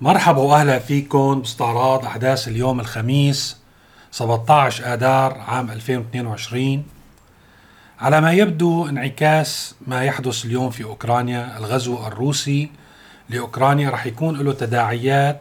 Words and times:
مرحبا 0.00 0.40
واهلا 0.40 0.78
فيكم 0.78 1.40
باستعراض 1.40 2.04
أحداث 2.04 2.48
اليوم 2.48 2.80
الخميس 2.80 3.56
17 4.10 4.94
آذار 4.94 5.38
عام 5.38 5.70
2022 5.70 6.84
على 8.00 8.20
ما 8.20 8.32
يبدو 8.32 8.88
انعكاس 8.88 9.74
ما 9.86 10.04
يحدث 10.04 10.44
اليوم 10.44 10.70
في 10.70 10.84
أوكرانيا 10.84 11.58
الغزو 11.58 12.06
الروسي 12.06 12.70
لأوكرانيا 13.28 13.90
رح 13.90 14.06
يكون 14.06 14.38
له 14.38 14.52
تداعيات 14.52 15.40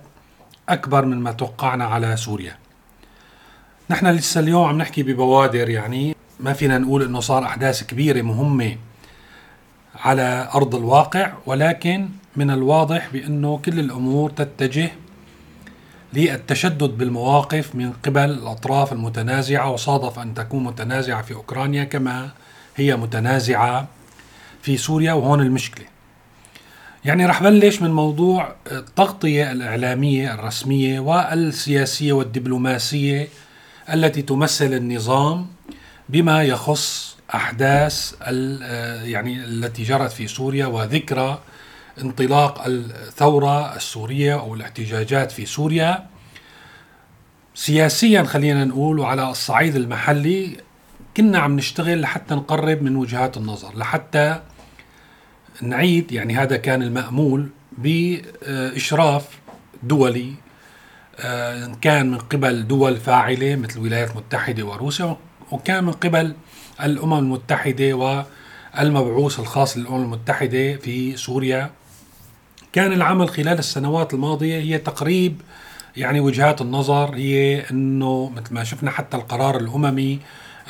أكبر 0.69 1.05
من 1.05 1.17
ما 1.17 1.31
توقعنا 1.31 1.85
على 1.85 2.17
سوريا. 2.17 2.57
نحن 3.89 4.07
لسه 4.07 4.39
اليوم 4.39 4.67
عم 4.67 4.77
نحكي 4.77 5.03
ببوادر 5.03 5.69
يعني 5.69 6.15
ما 6.39 6.53
فينا 6.53 6.77
نقول 6.77 7.03
إنه 7.03 7.19
صار 7.19 7.45
أحداث 7.45 7.83
كبيرة 7.83 8.21
مهمة 8.21 8.77
على 9.95 10.49
أرض 10.55 10.75
الواقع 10.75 11.33
ولكن 11.45 12.09
من 12.35 12.51
الواضح 12.51 13.09
بأنه 13.13 13.59
كل 13.65 13.79
الأمور 13.79 14.29
تتجه 14.29 14.91
للتشدد 16.13 16.89
بالمواقف 16.97 17.75
من 17.75 17.93
قبل 18.05 18.19
الأطراف 18.19 18.93
المتنازعة 18.93 19.71
وصادف 19.71 20.19
أن 20.19 20.33
تكون 20.33 20.63
متنازعة 20.63 21.21
في 21.21 21.33
أوكرانيا 21.33 21.83
كما 21.83 22.29
هي 22.75 22.95
متنازعة 22.95 23.87
في 24.61 24.77
سوريا 24.77 25.13
وهون 25.13 25.41
المشكلة. 25.41 25.85
يعني 27.05 27.25
رح 27.25 27.43
بلش 27.43 27.81
من 27.81 27.91
موضوع 27.91 28.55
التغطية 28.71 29.51
الإعلامية 29.51 30.33
الرسمية 30.33 30.99
والسياسية 30.99 32.13
والدبلوماسية 32.13 33.27
التي 33.93 34.21
تمثل 34.21 34.73
النظام 34.73 35.47
بما 36.09 36.43
يخص 36.43 37.17
أحداث 37.35 38.13
يعني 39.03 39.35
التي 39.35 39.83
جرت 39.83 40.11
في 40.11 40.27
سوريا 40.27 40.65
وذكرى 40.65 41.39
انطلاق 42.01 42.63
الثورة 42.65 43.75
السورية 43.75 44.39
أو 44.39 44.55
الاحتجاجات 44.55 45.31
في 45.31 45.45
سوريا. 45.45 46.07
سياسيا 47.55 48.23
خلينا 48.23 48.65
نقول 48.65 48.99
وعلى 48.99 49.29
الصعيد 49.29 49.75
المحلي 49.75 50.57
كنا 51.17 51.39
عم 51.39 51.55
نشتغل 51.55 52.01
لحتى 52.01 52.35
نقرب 52.35 52.81
من 52.81 52.95
وجهات 52.95 53.37
النظر 53.37 53.77
لحتى 53.77 54.39
نعيد 55.61 56.11
يعني 56.11 56.35
هذا 56.37 56.57
كان 56.57 56.81
المأمول 56.81 57.49
بإشراف 57.77 59.27
دولي 59.83 60.33
آه، 61.19 61.75
كان 61.81 62.11
من 62.11 62.17
قبل 62.17 62.67
دول 62.67 62.97
فاعلة 62.97 63.55
مثل 63.55 63.79
الولايات 63.79 64.11
المتحدة 64.11 64.63
وروسيا 64.63 65.17
وكان 65.51 65.83
من 65.83 65.91
قبل 65.91 66.35
الأمم 66.83 67.13
المتحدة 67.13 67.93
والمبعوث 67.93 69.39
الخاص 69.39 69.77
للأمم 69.77 70.03
المتحدة 70.03 70.75
في 70.75 71.17
سوريا. 71.17 71.71
كان 72.75 72.93
العمل 72.93 73.29
خلال 73.29 73.59
السنوات 73.59 74.13
الماضية 74.13 74.57
هي 74.57 74.77
تقريب 74.77 75.41
يعني 75.97 76.19
وجهات 76.19 76.61
النظر 76.61 77.15
هي 77.15 77.63
إنه 77.71 78.31
مثل 78.35 78.53
ما 78.53 78.63
شفنا 78.63 78.91
حتى 78.91 79.17
القرار 79.17 79.57
الأممي 79.57 80.19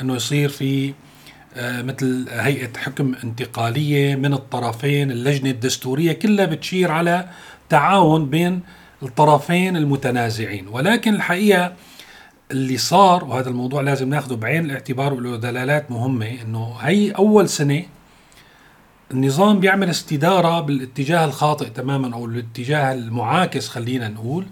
إنه 0.01 0.15
يصير 0.15 0.49
في 0.49 0.93
آه، 1.55 1.81
مثل 1.81 2.25
هيئة 2.29 2.77
حكم 2.77 3.15
انتقالية 3.23 4.15
من 4.15 4.33
الطرفين 4.33 5.11
اللجنة 5.11 5.49
الدستورية 5.49 6.11
كلها 6.13 6.45
بتشير 6.45 6.91
على 6.91 7.29
تعاون 7.69 8.29
بين 8.29 8.61
الطرفين 9.03 9.77
المتنازعين. 9.77 10.67
ولكن 10.67 11.13
الحقيقة 11.13 11.73
اللي 12.51 12.77
صار 12.77 13.23
وهذا 13.23 13.49
الموضوع 13.49 13.81
لازم 13.81 14.09
ناخذه 14.09 14.35
بعين 14.35 14.65
الاعتبار 14.65 15.13
وله 15.13 15.35
دلالات 15.35 15.91
مهمة 15.91 16.41
إنه 16.41 16.75
هي 16.81 17.11
أول 17.11 17.49
سنة 17.49 17.83
النظام 19.11 19.59
بيعمل 19.59 19.89
استدارة 19.89 20.61
بالاتجاه 20.61 21.25
الخاطئ 21.25 21.69
تماما 21.69 22.15
أو 22.15 22.25
الاتجاه 22.25 22.93
المعاكس 22.93 23.67
خلينا 23.67 24.07
نقول 24.07 24.45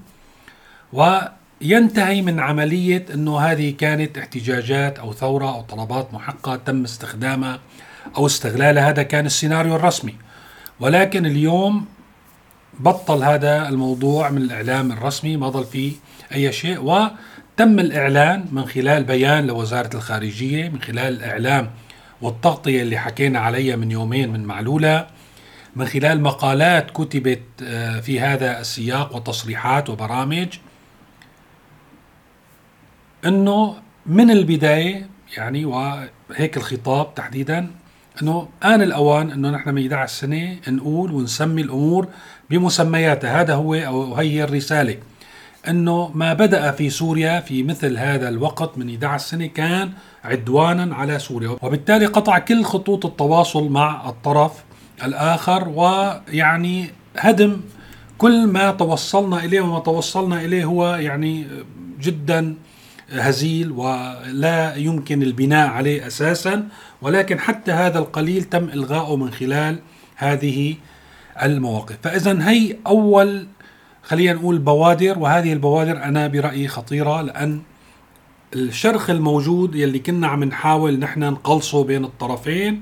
وينتهي 0.93 2.21
من 2.21 2.39
عملية 2.39 3.05
إنه 3.13 3.39
هذه 3.39 3.73
كانت 3.77 4.17
احتجاجات 4.17 4.99
أو 4.99 5.13
ثورة 5.13 5.55
أو 5.55 5.61
طلبات 5.61 6.13
محقة 6.13 6.55
تم 6.55 6.83
استخدامها 6.83 7.59
أو 8.17 8.25
استغلالها 8.25 8.89
هذا 8.89 9.03
كان 9.03 9.25
السيناريو 9.25 9.75
الرسمي. 9.75 10.15
ولكن 10.79 11.25
اليوم 11.25 11.85
بطل 12.79 13.23
هذا 13.23 13.69
الموضوع 13.69 14.29
من 14.29 14.41
الإعلام 14.41 14.91
الرسمي 14.91 15.37
ما 15.37 15.49
ضل 15.49 15.65
فيه 15.65 15.91
أي 16.33 16.51
شيء 16.51 16.79
وتم 16.81 17.79
الإعلان 17.79 18.45
من 18.51 18.65
خلال 18.65 19.03
بيان 19.03 19.47
لوزارة 19.47 19.95
الخارجية 19.95 20.69
من 20.69 20.81
خلال 20.81 21.13
الاعلام 21.13 21.69
والتغطية 22.23 22.81
اللي 22.81 22.97
حكينا 22.97 23.39
عليها 23.39 23.75
من 23.75 23.91
يومين 23.91 24.29
من 24.29 24.43
معلولة 24.43 25.07
من 25.75 25.85
خلال 25.85 26.21
مقالات 26.21 26.91
كتبت 26.91 27.41
آه، 27.63 27.99
في 27.99 28.19
هذا 28.19 28.59
السياق 28.59 29.15
وتصريحات 29.15 29.89
وبرامج 29.89 30.47
إنه 33.25 33.75
من 34.05 34.31
البداية 34.31 35.07
يعني 35.37 35.65
وهيك 35.65 36.57
الخطاب 36.57 37.15
تحديدا 37.15 37.71
إنه 38.21 38.49
آن 38.63 38.81
الأوان 38.81 39.31
إنه 39.31 39.49
نحن 39.49 39.69
من 39.69 39.81
11 39.81 40.13
سنة 40.13 40.57
نقول 40.67 41.11
ونسمي 41.11 41.61
الأمور 41.61 42.07
بمسمياتها 42.49 43.41
هذا 43.41 43.53
هو 43.53 43.75
أو 43.75 44.15
هي 44.15 44.43
الرسالة. 44.43 44.97
أنه 45.67 46.11
ما 46.15 46.33
بدأ 46.33 46.71
في 46.71 46.89
سوريا 46.89 47.39
في 47.39 47.63
مثل 47.63 47.97
هذا 47.97 48.29
الوقت 48.29 48.77
من 48.77 48.89
11 48.89 49.25
سنة 49.27 49.45
كان 49.45 49.91
عدوانا 50.23 50.95
على 50.95 51.19
سوريا. 51.19 51.57
وبالتالي 51.61 52.05
قطع 52.05 52.39
كل 52.39 52.63
خطوط 52.63 53.05
التواصل 53.05 53.69
مع 53.69 54.09
الطرف 54.09 54.51
الآخر 55.03 55.69
ويعني 55.69 56.89
هدم 57.17 57.61
كل 58.17 58.47
ما 58.47 58.71
توصلنا 58.71 59.43
إليه 59.43 59.61
وما 59.61 59.79
توصلنا 59.79 60.41
إليه 60.41 60.65
هو 60.65 60.95
يعني 60.95 61.47
جدا 62.01 62.55
هزيل 63.11 63.71
ولا 63.71 64.75
يمكن 64.75 65.23
البناء 65.23 65.67
عليه 65.69 66.07
أساسا. 66.07 66.67
ولكن 67.01 67.39
حتى 67.39 67.71
هذا 67.71 67.99
القليل 67.99 68.43
تم 68.43 68.63
الغائه 68.63 69.15
من 69.15 69.31
خلال 69.31 69.79
هذه 70.15 70.75
المواقف. 71.43 71.97
فاذا 72.03 72.49
هي 72.49 72.75
أول 72.87 73.47
خلينا 74.03 74.33
نقول 74.33 74.57
بوادر 74.57 75.19
وهذه 75.19 75.53
البوادر 75.53 76.03
أنا 76.03 76.27
برأيي 76.27 76.67
خطيرة 76.67 77.21
لأن 77.21 77.61
الشرخ 78.55 79.09
الموجود 79.09 79.75
يلي 79.75 79.99
كنا 79.99 80.27
عم 80.27 80.43
نحاول 80.43 80.99
نحن 80.99 81.19
نقلصه 81.19 81.83
بين 81.83 82.05
الطرفين 82.05 82.81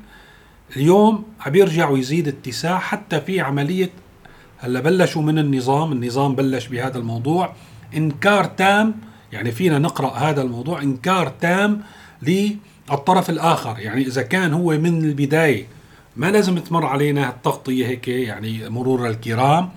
اليوم 0.76 1.24
عم 1.46 1.56
يرجع 1.56 1.90
ويزيد 1.90 2.28
اتساع 2.28 2.80
حتى 2.80 3.22
في 3.22 3.42
عملية 3.42 3.90
هلأ 4.58 4.80
بلشوا 4.80 5.22
من 5.22 5.40
النظام 5.40 5.92
النظام 5.92 6.36
بلش 6.36 6.68
بهذا 6.68 6.98
الموضوع. 6.98 7.54
إنكار 7.98 8.46
تام 8.46 8.96
يعني 9.32 9.52
فينا 9.52 9.80
نقرأ 9.80 10.18
هذا 10.18 10.42
الموضوع 10.42 10.82
إنكار 10.82 11.34
تام 11.42 11.82
للطرف 12.22 13.30
الآخر. 13.30 13.80
يعني 13.80 14.02
إذا 14.02 14.22
كان 14.22 14.54
هو 14.54 14.78
من 14.78 15.04
البداية 15.04 15.68
ما 16.16 16.32
لازم 16.32 16.58
تمر 16.58 16.86
علينا 16.86 17.30
التغطيه 17.30 17.88
هيك 17.88 18.08
يعني 18.08 18.70
مرور 18.70 19.08
الكرام. 19.08 19.70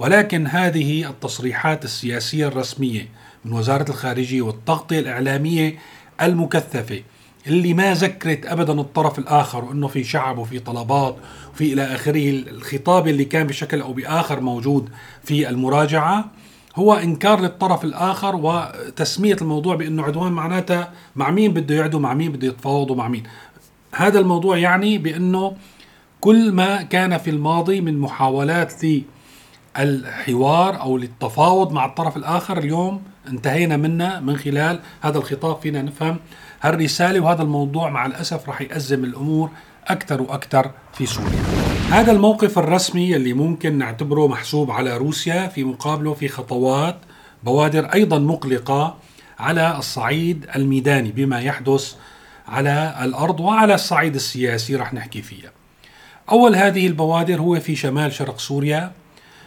ولكن 0.00 0.46
هذه 0.46 1.08
التصريحات 1.08 1.84
السياسية 1.84 2.46
الرسمية 2.48 3.08
من 3.44 3.52
وزارة 3.52 3.90
الخارجية 3.90 4.42
والتغطية 4.42 5.00
الإعلامية 5.00 5.78
المكثفة 6.22 7.02
اللي 7.46 7.74
ما 7.74 7.94
ذكرت 7.94 8.46
ابدا 8.46 8.72
الطرف 8.80 9.18
الآخر 9.18 9.64
وإنه 9.64 9.88
في 9.88 10.04
شعب 10.04 10.38
وفي 10.38 10.58
طلبات 10.58 11.16
وفي 11.52 11.72
إلى 11.72 11.82
آخره. 11.82 12.30
الخطاب 12.30 13.08
اللي 13.08 13.24
كان 13.24 13.46
بشكل 13.46 13.80
أو 13.80 13.92
بآخر 13.92 14.40
موجود 14.40 14.88
في 15.24 15.48
المراجعة 15.48 16.24
هو 16.76 16.94
إنكار 16.94 17.40
للطرف 17.40 17.84
الآخر 17.84 18.36
وتسمية 18.36 19.36
الموضوع 19.42 19.76
بإنه 19.76 20.02
عدوان 20.02 20.32
معناتها 20.32 20.92
مع 21.16 21.30
مين 21.30 21.52
بده 21.52 21.74
يعدوا 21.74 22.00
مع 22.00 22.14
مين 22.14 22.32
بده 22.32 22.48
يتفاوضوا 22.48 22.96
مع 22.96 23.08
مين. 23.08 23.22
هذا 23.94 24.18
الموضوع 24.18 24.58
يعني 24.58 24.98
بإنه 24.98 25.56
كل 26.20 26.52
ما 26.52 26.82
كان 26.82 27.18
في 27.18 27.30
الماضي 27.30 27.80
من 27.80 27.98
محاولات 27.98 28.72
للحوار 29.84 30.80
أو 30.80 30.96
للتفاوض 30.96 31.72
مع 31.72 31.84
الطرف 31.84 32.16
الآخر 32.16 32.58
اليوم 32.58 33.02
انتهينا 33.28 33.76
منه 33.76 34.20
من 34.20 34.36
خلال 34.36 34.80
هذا 35.00 35.18
الخطاب 35.18 35.56
فينا 35.56 35.82
نفهم 35.82 36.16
هالرساله 36.62 37.20
وهذا 37.20 37.42
الموضوع 37.42 37.90
مع 37.90 38.06
الأسف 38.06 38.48
راح 38.48 38.60
يأزم 38.60 39.04
الأمور 39.04 39.50
أكثر 39.88 40.22
وأكثر 40.22 40.70
في 40.92 41.06
سوريا. 41.06 41.42
هذا 41.90 42.12
الموقف 42.12 42.58
الرسمي 42.58 43.16
اللي 43.16 43.32
ممكن 43.32 43.78
نعتبره 43.78 44.26
محسوب 44.28 44.70
على 44.70 44.96
روسيا 44.96 45.46
في 45.46 45.64
مقابله 45.64 46.14
في 46.14 46.28
خطوات 46.28 46.96
بوادر 47.44 47.84
أيضا 47.84 48.18
مقلقة 48.18 48.96
على 49.38 49.78
الصعيد 49.78 50.46
الميداني 50.56 51.12
بما 51.12 51.40
يحدث 51.40 51.94
على 52.48 52.94
الأرض 53.02 53.40
وعلى 53.40 53.74
الصعيد 53.74 54.14
السياسي 54.14 54.76
رح 54.76 54.94
نحكي 54.94 55.22
فيها. 55.22 55.50
أول 56.30 56.56
هذه 56.56 56.86
البوادر 56.86 57.40
هو 57.40 57.60
في 57.60 57.76
شمال 57.76 58.12
شرق 58.12 58.38
سوريا 58.38 58.92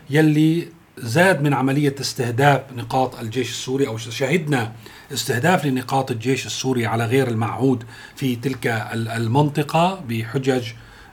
يلي 0.09 0.67
زاد 0.97 1.41
من 1.41 1.53
عملية 1.53 1.95
استهداف 2.01 2.61
نقاط 2.75 3.19
الجيش 3.19 3.49
السوري 3.49 3.87
أو 3.87 3.97
شهدنا 3.97 4.71
استهداف 5.13 5.65
لنقاط 5.65 6.11
الجيش 6.11 6.45
السوري 6.45 6.85
على 6.85 7.05
غير 7.05 7.27
المعهود 7.27 7.83
في 8.15 8.35
تلك 8.35 8.67
المنطقة 8.93 10.03
بحجج 10.09 10.63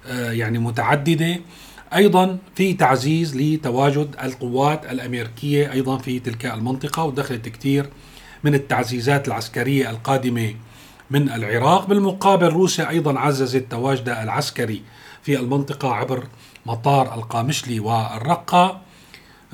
آه، 0.07 0.33
يعني 0.33 0.59
متعددة. 0.59 1.41
أيضا 1.95 2.39
في 2.55 2.75
تعزيز 2.75 3.37
لتواجد 3.37 4.17
القوات 4.23 4.93
الأمريكية 4.93 5.73
أيضا 5.73 5.99
في 5.99 6.19
تلك 6.19 6.47
المنطقة 6.47 7.05
ودخلت 7.05 7.49
كثير 7.49 7.91
من 8.45 8.55
التعزيزات 8.55 9.29
العسكرية 9.29 9.91
القادمة 9.91 10.55
من 11.11 11.31
العراق. 11.31 11.87
بالمقابل 11.87 12.47
روسيا 12.47 12.89
أيضا 12.89 13.19
عززت 13.19 13.65
تواجدها 13.71 14.23
العسكري 14.23 14.83
في 15.23 15.41
المنطقة 15.41 15.95
عبر 15.95 16.27
مطار 16.71 17.15
القامشلي 17.15 17.81
والرقة. 17.81 18.81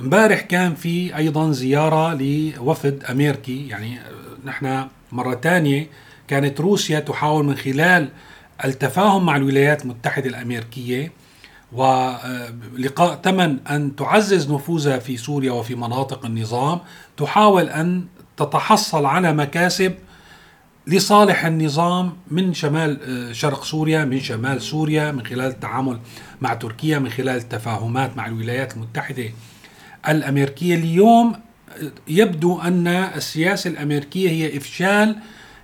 امبارح 0.00 0.40
كان 0.40 0.74
في 0.74 1.16
أيضا 1.16 1.50
زيارة 1.50 2.14
لوفد 2.14 3.04
امريكي 3.10 3.68
يعني 3.68 3.98
نحن 4.44 4.86
مرة 5.12 5.34
ثانية 5.34 5.86
كانت 6.28 6.60
روسيا 6.60 7.00
تحاول 7.00 7.44
من 7.44 7.54
خلال 7.56 8.08
التفاهم 8.64 9.26
مع 9.26 9.36
الولايات 9.36 9.82
المتحدة 9.82 10.28
الامريكيه 10.28 11.12
ولقاء 11.72 13.14
تمن 13.22 13.58
أن 13.70 13.96
تعزز 13.96 14.52
نفوذها 14.52 14.98
في 14.98 15.16
سوريا 15.16 15.52
وفي 15.52 15.74
مناطق 15.74 16.26
النظام 16.26 16.80
تحاول 17.16 17.68
أن 17.68 18.04
تتحصل 18.36 19.06
على 19.06 19.32
مكاسب 19.32 19.94
لصالح 20.86 21.44
النظام 21.44 22.12
من 22.30 22.54
شمال 22.54 22.98
آه، 23.02 23.32
شرق 23.32 23.64
سوريا 23.64 24.04
من 24.04 24.20
شمال 24.20 24.62
سوريا 24.62 25.12
من 25.12 25.26
خلال 25.26 25.46
التعامل 25.46 25.98
مع 26.40 26.54
تركيا 26.54 26.98
من 26.98 27.08
خلال 27.08 27.36
التفاهمات 27.36 28.16
مع 28.16 28.26
الولايات 28.26 28.76
المتحدة 28.76 29.30
الأمريكية. 30.08 30.74
اليوم 30.74 31.32
آه، 31.32 31.90
يبدو 32.08 32.60
أن 32.60 32.86
السياسة 32.86 33.70
الأمريكية 33.70 34.30
هي 34.30 34.56
إفشال 34.56 35.16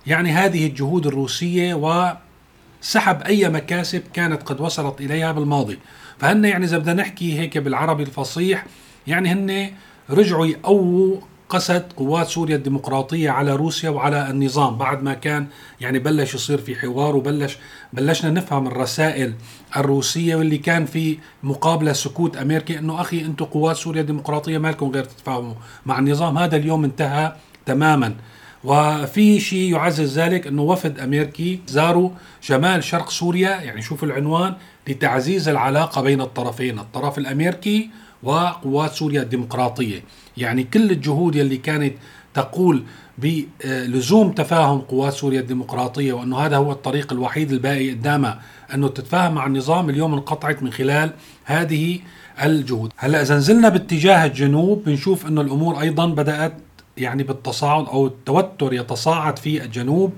يعني 0.07 0.31
هذه 0.31 0.67
الجهود 0.67 1.07
الروسية 1.07 1.73
وسحب 1.73 3.21
أي 3.21 3.49
مكاسب 3.49 4.01
كانت 4.13 4.43
قد 4.43 4.61
وصلت 4.61 5.01
إليها 5.01 5.31
بالماضي. 5.31 5.79
فهن 6.19 6.45
يعني 6.45 6.65
إذا 6.65 6.77
بدنا 6.77 6.93
نحكي 6.93 7.39
هيك 7.39 7.57
بالعربي 7.57 8.03
الفصيح 8.03 8.65
يعني 9.07 9.29
هن 9.31 9.71
رجعوا 10.09 10.45
يقووا 10.45 11.17
قست 11.53 11.85
قوات 11.97 12.27
سوريا 12.27 12.55
الديمقراطية 12.55 13.29
على 13.29 13.55
روسيا 13.55 13.89
وعلى 13.89 14.29
النظام 14.29 14.77
بعد 14.77 15.03
ما 15.03 15.13
كان 15.13 15.47
يعني 15.81 15.99
بلش 15.99 16.33
يصير 16.33 16.57
في 16.57 16.75
حوار 16.75 17.15
وبلش 17.15 17.57
بلشنا 17.93 18.31
نفهم 18.31 18.67
الرسائل 18.67 19.33
الروسية 19.77 20.35
واللي 20.35 20.57
كان 20.57 20.85
في 20.85 21.17
مقابلة 21.43 21.93
سكوت 21.93 22.37
أمريكي 22.37 22.79
أنه 22.79 23.01
أخي 23.01 23.21
أنتم 23.21 23.45
قوات 23.45 23.75
سوريا 23.75 24.01
الديمقراطية 24.01 24.57
مالكم 24.57 24.89
غير 24.89 25.03
تتفاهموا 25.03 25.53
مع 25.85 25.99
النظام. 25.99 26.37
هذا 26.37 26.55
اليوم 26.55 26.83
انتهى 26.83 27.35
تماما. 27.65 28.15
وفي 28.63 29.39
شيء 29.39 29.73
يعزز 29.73 30.19
ذلك 30.19 30.47
إنه 30.47 30.61
وفد 30.61 30.99
أمريكي 30.99 31.59
زاروا 31.67 32.09
شمال 32.41 32.83
شرق 32.83 33.09
سوريا 33.09 33.49
يعني 33.49 33.81
شوف 33.81 34.03
العنوان 34.03 34.53
لتعزيز 34.87 35.47
العلاقة 35.47 36.01
بين 36.01 36.21
الطرفين 36.21 36.79
الطرف 36.79 37.17
الأمريكي 37.17 37.89
وقوات 38.23 38.93
سوريا 38.93 39.21
الديمقراطية. 39.21 40.03
يعني 40.37 40.63
كل 40.63 40.91
الجهود 40.91 41.35
يلي 41.35 41.57
كانت 41.57 41.93
تقول 42.33 42.83
بلزوم 43.17 44.31
تفاهم 44.31 44.79
قوات 44.79 45.13
سوريا 45.13 45.39
الديمقراطية 45.39 46.13
وأنه 46.13 46.37
هذا 46.37 46.57
هو 46.57 46.71
الطريق 46.71 47.13
الوحيد 47.13 47.51
الباقي 47.51 47.91
قدامها 47.91 48.41
أنه 48.73 48.87
تتفاهم 48.87 49.33
مع 49.33 49.45
النظام 49.45 49.89
اليوم 49.89 50.13
انقطعت 50.13 50.63
من 50.63 50.71
خلال 50.71 51.11
هذه 51.45 51.99
الجهود. 52.43 52.91
هلأ 52.97 53.21
إذا 53.21 53.35
نزلنا 53.35 53.69
باتجاه 53.69 54.25
الجنوب 54.25 54.83
بنشوف 54.83 55.27
أنه 55.27 55.41
الأمور 55.41 55.81
أيضا 55.81 56.05
بدأت 56.05 56.53
يعني 56.97 57.23
بالتصاعد 57.23 57.85
أو 57.87 58.07
التوتر 58.07 58.73
يتصاعد 58.73 59.39
في 59.39 59.63
الجنوب. 59.63 60.13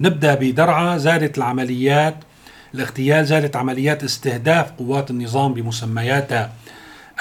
نبدأ 0.00 0.34
بدرعا 0.34 0.98
زادت 0.98 1.38
العمليات 1.38 2.16
الاغتيال 2.74 3.26
زادت 3.26 3.56
عمليات 3.56 4.04
استهداف 4.04 4.72
قوات 4.72 5.10
النظام 5.10 5.54
بمسمياتها. 5.54 6.52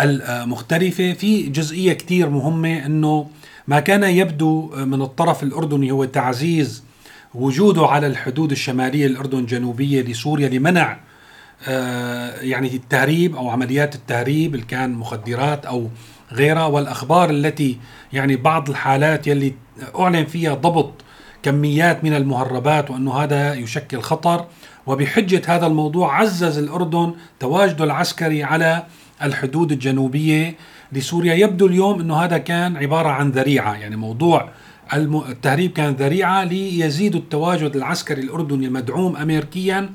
المختلفة. 0.01 1.13
في 1.13 1.43
جزئية 1.43 1.93
كتير 1.93 2.29
مهمة 2.29 2.85
أنه 2.85 3.29
ما 3.67 3.79
كان 3.79 4.03
يبدو 4.03 4.71
من 4.75 5.01
الطرف 5.01 5.43
الأردني 5.43 5.91
هو 5.91 6.05
تعزيز 6.05 6.83
وجوده 7.33 7.87
على 7.87 8.07
الحدود 8.07 8.51
الشمالية 8.51 9.07
الأردن 9.07 9.39
الجنوبية 9.39 10.01
لسوريا 10.01 10.49
لمنع 10.49 10.99
آه، 11.67 12.41
يعني 12.41 12.75
التهريب 12.75 13.35
أو 13.35 13.49
عمليات 13.49 13.95
التهريب 13.95 14.55
اللي 14.55 14.65
كان 14.65 14.93
مخدرات 14.93 15.65
أو 15.65 15.89
غيرها. 16.31 16.65
والأخبار 16.65 17.29
التي 17.29 17.77
يعني 18.13 18.35
بعض 18.35 18.69
الحالات 18.69 19.27
يلي 19.27 19.53
أعلن 19.99 20.25
فيها 20.25 20.53
ضبط 20.53 20.93
كميات 21.43 22.03
من 22.03 22.13
المهربات 22.13 22.91
وأنه 22.91 23.13
هذا 23.13 23.53
يشكل 23.53 24.01
خطر. 24.01 24.45
وبحجة 24.87 25.41
هذا 25.47 25.65
الموضوع 25.65 26.19
عزز 26.19 26.57
الأردن 26.57 27.13
تواجده 27.39 27.83
العسكري 27.83 28.43
على 28.43 28.83
الحدود 29.23 29.71
الجنوبية 29.71 30.55
لسوريا. 30.91 31.33
يبدو 31.33 31.67
اليوم 31.67 31.99
إنه 31.99 32.15
هذا 32.15 32.37
كان 32.37 32.77
عبارة 32.77 33.09
عن 33.09 33.29
ذريعة 33.29 33.73
يعني 33.73 33.95
موضوع 33.95 34.49
التهريب 34.93 35.71
كان 35.71 35.93
ذريعة 35.93 36.43
ليزيد 36.43 37.15
التواجد 37.15 37.75
العسكري 37.75 38.21
الأردني 38.21 38.65
المدعوم 38.65 39.17
امريكيا. 39.17 39.89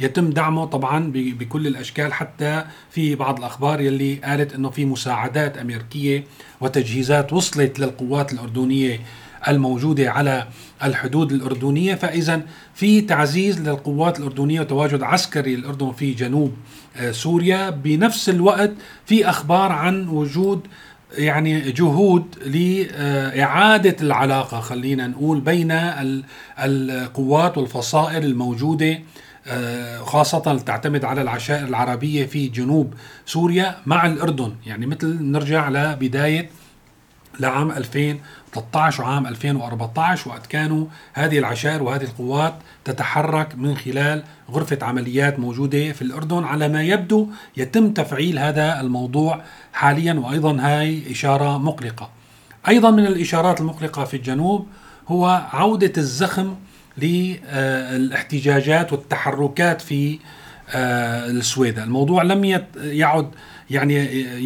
يتم 0.00 0.30
دعمه 0.30 0.64
طبعا 0.64 1.12
بكل 1.14 1.66
الأشكال 1.66 2.12
حتى 2.12 2.64
في 2.90 3.14
بعض 3.14 3.38
الأخبار 3.38 3.80
يلي 3.80 4.14
قالت 4.14 4.54
إنه 4.54 4.70
في 4.70 4.84
مساعدات 4.84 5.58
أمريكية 5.58 6.24
وتجهيزات 6.60 7.32
وصلت 7.32 7.78
للقوات 7.78 8.32
الأردنية 8.32 9.00
الموجودة 9.48 10.10
على 10.10 10.46
الحدود 10.84 11.32
الأردنية. 11.32 11.94
فإذا 11.94 12.42
في 12.74 13.00
تعزيز 13.00 13.60
للقوات 13.60 14.18
الأردنية 14.18 14.60
وتواجد 14.60 15.02
عسكري 15.02 15.56
للاردن 15.56 15.92
في 15.92 16.14
جنوب 16.14 16.52
آه، 16.96 17.10
سوريا. 17.10 17.70
بنفس 17.70 18.28
الوقت 18.28 18.72
في 19.06 19.28
أخبار 19.28 19.72
عن 19.72 20.08
وجود 20.08 20.66
يعني 21.18 21.70
جهود 21.70 22.24
لإعادة 22.46 23.96
العلاقة 24.02 24.60
خلينا 24.60 25.06
نقول 25.06 25.40
بين 25.40 25.72
القوات 26.58 27.58
والفصائل 27.58 28.24
الموجودة 28.24 28.98
آه، 29.46 29.98
خاصة 29.98 30.58
تعتمد 30.58 31.04
على 31.04 31.22
العشائر 31.22 31.66
العربية 31.68 32.26
في 32.26 32.48
جنوب 32.48 32.94
سوريا 33.26 33.76
مع 33.86 34.06
الأردن. 34.06 34.52
يعني 34.66 34.86
مثل 34.86 35.22
نرجع 35.22 35.68
لبداية 35.68 36.50
لعام 37.40 37.70
2013 38.56 39.02
وعام 39.02 39.26
2014 39.26 40.30
وقت 40.30 40.46
كانوا 40.46 40.86
هذه 41.14 41.38
العشائر 41.38 41.82
وهذه 41.82 42.02
القوات 42.02 42.54
تتحرك 42.84 43.54
من 43.58 43.76
خلال 43.76 44.22
غرفة 44.50 44.78
عمليات 44.82 45.38
موجودة 45.38 45.92
في 45.92 46.02
الأردن 46.02 46.44
على 46.44 46.68
ما 46.68 46.82
يبدو 46.82 47.28
يتم 47.56 47.92
تفعيل 47.92 48.38
هذا 48.38 48.80
الموضوع 48.80 49.40
حاليا 49.72 50.14
وأيضا 50.14 50.56
هاي 50.60 51.02
إشارة 51.10 51.58
مقلقة. 51.58 52.10
أيضا 52.68 52.90
من 52.90 53.06
الإشارات 53.06 53.60
المقلقة 53.60 54.04
في 54.04 54.16
الجنوب 54.16 54.66
هو 55.08 55.48
عودة 55.52 55.92
الزخم 55.98 56.54
للاحتجاجات 56.98 58.92
والتحركات 58.92 59.80
في 59.80 60.14
آه، 60.14 60.18
السويدة 60.74 61.84
الموضوع 61.84 62.22
لم 62.22 62.44
يعد 62.76 63.30
يعني 63.70 63.94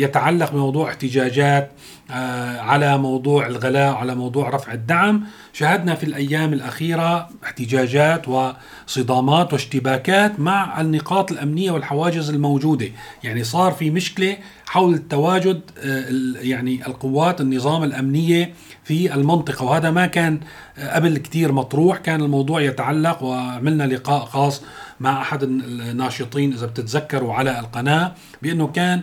يتعلق 0.01 0.53
بموضوع 0.53 0.91
احتجاجات 0.91 1.71
آه، 2.11 2.61
على 2.61 2.99
موضوع 2.99 3.47
الغلاء 3.47 3.95
على 3.95 4.15
موضوع 4.15 4.49
رفع 4.51 4.73
الدعم. 4.73 5.25
شاهدنا 5.53 5.95
في 5.95 6.05
الأيام 6.05 6.53
الأخيرة 6.53 7.29
احتجاجات 7.45 8.27
وصدامات 8.29 9.53
واشتباكات 9.53 10.41
مع 10.41 10.81
النقاط 10.81 11.33
الأمنية 11.33 11.71
والحواجز 11.71 12.31
الموجودة. 12.31 12.89
يعني 13.25 13.45
صار 13.45 13.73
في 13.73 13.91
مشكلة 13.91 14.37
حول 14.67 14.99
تواجد 14.99 15.61
آه، 15.79 16.05
يعني 16.41 16.87
القوات 16.87 17.41
النظام 17.41 17.85
الأمنية 17.85 18.55
في 18.85 19.15
المنطقة 19.15 19.65
وهذا 19.65 19.91
ما 19.91 20.07
كان 20.07 20.41
قبل 20.79 21.19
كتير 21.19 21.53
مطروح 21.53 21.99
كان 21.99 22.23
الموضوع 22.23 22.61
يتعلق 22.61 23.23
وعملنا 23.23 23.85
لقاء 23.85 24.25
خاص 24.25 24.63
مع 25.01 25.23
أحد 25.23 25.43
الناشطين 25.43 26.53
إذا 26.53 26.67
بتتذكروا 26.67 27.35
على 27.35 27.61
القناة 27.61 28.13
بأنه 28.43 28.67
كان 28.67 29.03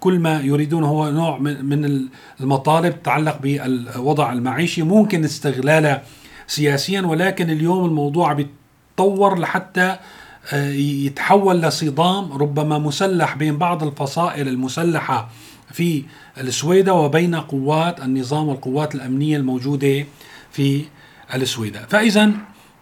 كل 0.00 0.18
ما 0.18 0.40
يريدون 0.40 0.84
هو 0.84 1.10
نوع 1.10 1.38
من 1.38 2.08
المطالب 2.40 3.02
تتعلق 3.02 3.38
بالوضع 3.42 4.32
المعيشي 4.32 4.82
ممكن 4.82 5.24
استغلالها 5.24 6.02
سياسيا 6.46 7.00
ولكن 7.00 7.50
اليوم 7.50 7.84
الموضوع 7.84 8.32
بيتطور 8.32 9.38
لحتى 9.38 9.96
يتحول 10.52 11.62
لصدام 11.62 12.32
ربما 12.32 12.78
مسلح 12.78 13.36
بين 13.36 13.58
بعض 13.58 13.82
الفصائل 13.82 14.48
المسلحة 14.48 15.28
في 15.72 16.04
السويدة 16.38 16.94
وبين 16.94 17.34
قوات 17.34 18.00
النظام 18.00 18.48
والقوات 18.48 18.94
الأمنية 18.94 19.36
الموجودة 19.36 20.04
في 20.52 20.84
السويدة. 21.34 21.86
فإذا 21.86 22.32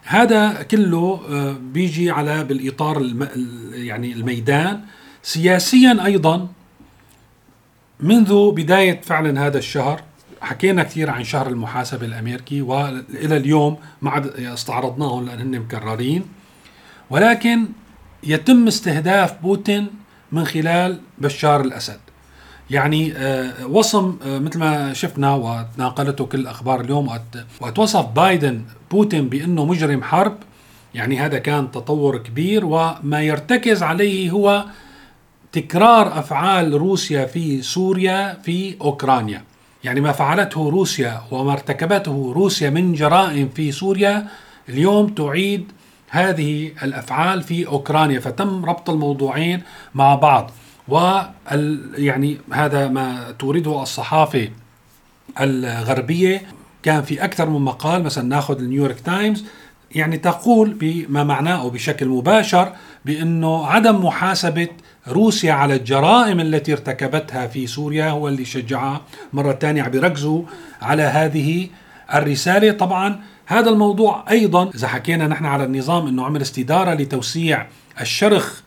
هذا 0.04 0.62
كله 0.62 1.20
آه، 1.30 1.56
بيجي 1.72 2.10
على 2.10 2.44
بالإطار 2.44 3.02
يعني 3.72 4.12
الميدان. 4.12 4.80
سياسيا 5.22 6.04
أيضا 6.04 6.48
منذ 8.00 8.50
بداية 8.50 9.00
فعلا 9.00 9.46
هذا 9.46 9.58
الشهر 9.58 10.02
حكينا 10.40 10.82
كثير 10.82 11.10
عن 11.10 11.24
شهر 11.24 11.48
المحاسبة 11.48 12.06
الأمريكي 12.06 12.62
والى 12.62 13.36
اليوم 13.36 13.76
ما 14.02 14.10
عاد 14.10 14.26
استعرضناهم 14.26 15.26
لأن 15.26 15.40
هن 15.40 15.60
مكررين 15.60 16.24
ولكن 17.10 17.66
يتم 18.22 18.66
استهداف 18.66 19.42
بوتين 19.42 19.86
من 20.32 20.44
خلال 20.44 21.00
بشار 21.18 21.60
الأسد. 21.60 22.00
يعني 22.70 23.12
آه، 23.16 23.66
وصم 23.66 24.16
آه، 24.26 24.38
مثل 24.38 24.58
ما 24.58 24.92
شفنا 24.92 25.34
وتناقلته 25.34 26.26
كل 26.26 26.46
أخبار 26.46 26.80
اليوم 26.80 27.08
وقت 27.60 27.78
وصف 27.78 28.06
بايدن 28.06 28.62
بوتين 28.90 29.28
بأنه 29.28 29.64
مجرم 29.64 30.02
حرب. 30.02 30.36
يعني 30.94 31.18
هذا 31.18 31.38
كان 31.38 31.70
تطور 31.70 32.18
كبير 32.18 32.64
وما 32.64 33.22
يرتكز 33.22 33.82
عليه 33.82 34.30
هو 34.30 34.64
تكرار 35.52 36.18
أفعال 36.18 36.74
روسيا 36.74 37.26
في 37.26 37.62
سوريا 37.62 38.38
في 38.42 38.76
أوكرانيا. 38.80 39.44
يعني 39.84 40.00
ما 40.00 40.12
فعلته 40.12 40.70
روسيا 40.70 41.20
وما 41.30 41.52
ارتكبته 41.52 42.32
روسيا 42.36 42.70
من 42.70 42.92
جرائم 42.92 43.48
في 43.48 43.72
سوريا 43.72 44.26
اليوم 44.68 45.08
تعيد 45.08 45.72
هذه 46.08 46.72
الأفعال 46.82 47.42
في 47.42 47.66
أوكرانيا. 47.66 48.20
فتم 48.20 48.64
ربط 48.64 48.90
الموضوعين 48.90 49.62
مع 49.94 50.14
بعض. 50.14 50.50
و 50.90 51.20
يعني 51.96 52.38
هذا 52.52 52.88
ما 52.88 53.30
تورده 53.38 53.82
الصحافة 53.82 54.48
الغربية. 55.40 56.42
كان 56.82 57.02
في 57.02 57.24
أكثر 57.24 57.48
من 57.48 57.60
مقال 57.60 58.02
مثلا 58.02 58.24
ناخذ 58.24 58.58
النيويورك 58.58 59.00
تايمز. 59.00 59.44
يعني 59.94 60.18
تقول 60.18 60.76
بما 60.80 61.24
معناه 61.24 61.70
بشكل 61.70 62.08
مباشر 62.08 62.72
بأنه 63.04 63.66
عدم 63.66 64.04
محاسبة 64.04 64.68
روسيا 65.08 65.52
على 65.52 65.74
الجرائم 65.74 66.40
التي 66.40 66.72
ارتكبتها 66.72 67.46
في 67.46 67.66
سوريا 67.66 68.10
هو 68.10 68.28
اللي 68.28 68.44
شجعها 68.44 69.00
مرة 69.32 69.52
ثانية 69.52 69.82
عم 69.82 69.90
بيركزوا 69.90 70.42
على 70.82 71.02
هذه 71.02 71.68
الرسالة. 72.14 72.72
طبعا 72.72 73.20
هذا 73.46 73.70
الموضوع 73.70 74.24
أيضا 74.30 74.70
إذا 74.74 74.88
حكينا 74.88 75.26
نحن 75.28 75.46
على 75.46 75.64
النظام 75.64 76.06
أنه 76.06 76.24
عمل 76.24 76.42
استدارة 76.42 76.94
لتوسيع 76.94 77.66
الشرخ 78.00 78.62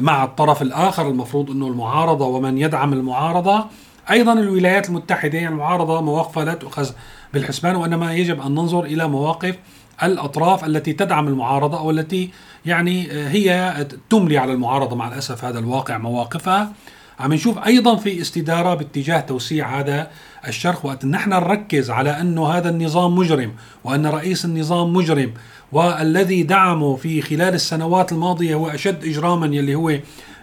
مع 0.00 0.24
الطرف 0.24 0.62
الآخر 0.62 1.08
المفروض 1.08 1.50
أنه 1.50 1.66
المعارضة 1.66 2.26
ومن 2.26 2.58
يدعم 2.58 2.92
المعارضة. 2.92 3.64
أيضا 4.10 4.32
الولايات 4.32 4.88
المتحدة 4.88 5.38
يعني 5.38 5.54
المعارضة 5.54 6.00
مواقفها 6.00 6.44
لا 6.44 6.54
تؤخذ 6.54 6.90
بالحسبان 7.34 7.76
وإنما 7.76 8.14
يجب 8.14 8.40
أن 8.40 8.54
ننظر 8.54 8.84
إلى 8.84 9.08
مواقف 9.08 9.56
الأطراف 10.02 10.64
التي 10.64 10.92
تدعم 10.92 11.28
المعارضة 11.28 11.78
أو 11.78 11.90
التي 11.90 12.30
يعني 12.66 13.12
آه، 13.12 13.28
هي 13.28 13.86
تملي 14.10 14.38
على 14.38 14.52
المعارضة. 14.52 14.96
مع 14.96 15.08
الأسف 15.08 15.44
هذا 15.44 15.58
الواقع 15.58 15.98
مواقفها. 15.98 16.72
عم 17.20 17.32
نشوف 17.32 17.58
أيضا 17.58 17.96
في 17.96 18.20
استدارة 18.20 18.74
باتجاه 18.74 19.20
توسيع 19.20 19.80
هذا 19.80 20.10
الشرخ 20.48 20.84
وقت 20.84 21.04
نحن 21.04 21.30
نركز 21.30 21.90
على 21.90 22.20
أنه 22.20 22.48
هذا 22.48 22.70
النظام 22.70 23.14
مجرم 23.14 23.52
وأن 23.84 24.06
رئيس 24.06 24.44
النظام 24.44 24.92
مجرم. 24.92 25.32
والذي 25.72 26.42
دعمه 26.42 26.96
في 26.96 27.22
خلال 27.22 27.54
السنوات 27.54 28.12
الماضية 28.12 28.54
هو 28.54 28.68
أشد 28.68 29.04
إجراما 29.04 29.46
يلي 29.46 29.74
هو 29.74 29.98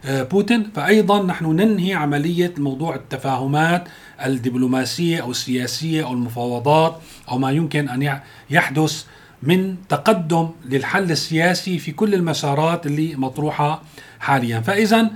آه، 0.05 0.23
بوتين. 0.23 0.71
فايضا 0.75 1.23
نحن 1.23 1.45
ننهي 1.45 1.93
عملية 1.93 2.53
موضوع 2.57 2.95
التفاهمات 2.95 3.87
الدبلوماسية 4.25 5.21
أو 5.21 5.31
السياسية 5.31 6.03
أو 6.03 6.13
المفاوضات 6.13 6.99
أو 7.29 7.37
ما 7.37 7.51
يمكن 7.51 7.89
أن 7.89 8.19
يحدث 8.49 9.05
من 9.43 9.75
تقدم 9.89 10.49
للحل 10.65 11.11
السياسي 11.11 11.79
في 11.79 11.91
كل 11.91 12.13
المسارات 12.13 12.85
اللي 12.85 13.15
مطروحة 13.15 13.81
حاليا. 14.19 14.59
فاذا 14.61 15.11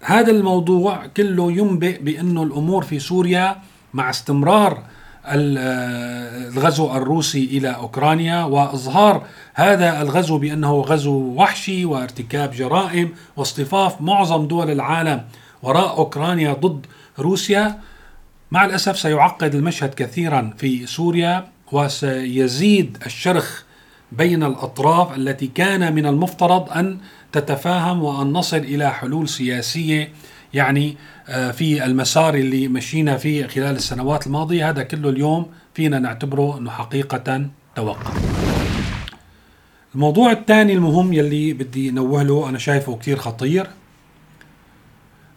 هذا 0.00 0.30
الموضوع 0.30 1.06
كله 1.06 1.52
ينبئ 1.52 2.02
بأنه 2.02 2.42
الأمور 2.42 2.82
في 2.82 2.98
سوريا 2.98 3.56
مع 3.94 4.10
استمرار 4.10 4.82
الغزو 5.26 6.96
الروسي 6.96 7.44
إلى 7.44 7.68
أوكرانيا 7.68 8.44
وإظهار 8.44 9.26
هذا 9.54 10.02
الغزو 10.02 10.38
بأنه 10.38 10.80
غزو 10.80 11.34
وحشي 11.36 11.84
وارتكاب 11.84 12.50
جرائم 12.50 13.12
واصطفاف 13.36 14.00
معظم 14.00 14.46
دول 14.46 14.70
العالم 14.70 15.24
وراء 15.62 15.96
أوكرانيا 15.98 16.52
ضد 16.52 16.86
روسيا. 17.18 17.78
مع 18.50 18.64
الأسف 18.64 18.98
سيعقد 18.98 19.54
المشهد 19.54 19.94
كثيرا 19.94 20.54
في 20.58 20.86
سوريا 20.86 21.48
وسيزيد 21.72 22.98
الشرخ 23.06 23.62
بين 24.12 24.42
الأطراف 24.42 25.16
التي 25.16 25.46
كان 25.46 25.94
من 25.94 26.06
المفترض 26.06 26.70
أن 26.70 26.98
تتفاهم 27.32 28.02
وأن 28.02 28.32
نصل 28.32 28.56
إلى 28.56 28.90
حلول 28.90 29.28
سياسية 29.28 30.12
يعني 30.54 30.96
آه، 31.28 31.50
في 31.50 31.84
المسار 31.84 32.34
اللي 32.34 32.68
مشينا 32.68 33.16
فيه 33.16 33.46
خلال 33.46 33.76
السنوات 33.76 34.26
الماضية 34.26 34.70
هذا 34.70 34.82
كله 34.82 35.08
اليوم 35.08 35.46
فينا 35.74 35.98
نعتبره 35.98 36.58
إنه 36.58 36.70
حقيقة 36.70 37.46
توقف. 37.76 38.40
الموضوع 39.94 40.32
الثاني 40.32 40.72
المهم 40.72 41.12
يلي 41.12 41.52
بدي 41.52 41.90
نوه 41.90 42.22
له 42.22 42.48
أنا 42.48 42.58
شايفه 42.58 42.96
كثير 42.96 43.16
خطير 43.16 43.66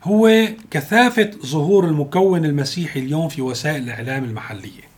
هو 0.04 0.48
كثافة 0.72 1.32
ظهور 1.46 1.86
المكون 1.86 2.46
المسيحي 2.46 3.00
اليوم 3.00 3.30
في 3.30 3.42
وسائل 3.42 3.84
الإعلام 3.84 4.24
المحلية. 4.24 4.94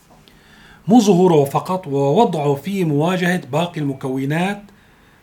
مو 0.88 1.00
ظهوره 1.00 1.46
فقط 1.46 1.88
ووضعه 1.88 2.56
في 2.56 2.84
مواجهة 2.84 3.42
باقي 3.52 3.82
المكونات 3.82 4.62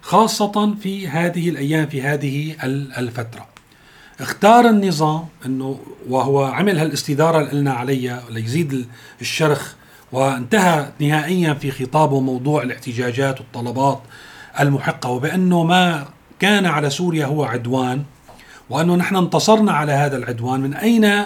خاصة 0.02 0.75
في 0.75 1.08
هذه 1.08 1.49
الأيام 1.49 1.87
في 1.87 2.02
هذه 2.02 2.56
الفترة 2.99 3.51
اختار 4.23 4.69
النظام 4.69 5.25
أنه 5.47 5.79
وهو 6.09 6.45
عمل 6.45 6.79
هالاستدارة 6.79 7.38
اللي 7.38 7.50
قلنا 7.50 7.73
عليها 7.73 8.23
ليزيد 8.31 8.87
الشرخ 9.21 9.75
وانتهى 10.12 10.88
نهائيا 11.00 11.55
في 11.55 11.71
خطابه 11.71 12.21
موضوع 12.21 12.62
الاحتجاجات 12.62 13.41
والطلبات 13.41 14.00
المحقة 14.61 15.11
وبأنه 15.11 15.64
ما 15.64 16.07
كان 16.38 16.67
على 16.67 16.91
سوريا 16.91 17.26
هو 17.26 17.45
عدوان 17.45 18.02
وأنه 18.71 18.97
نحن 18.97 19.17
انتصرنا 19.17 19.73
على 19.73 19.93
هذا 19.93 20.17
العدوان 20.17 20.61
من 20.61 20.75
أين 20.75 21.25